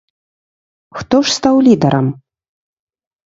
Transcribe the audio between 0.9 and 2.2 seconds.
Хто ж стаў лідарам?